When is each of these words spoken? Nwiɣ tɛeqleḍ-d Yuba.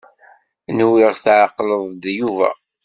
Nwiɣ 0.77 1.13
tɛeqleḍ-d 1.23 2.03
Yuba. 2.17 2.49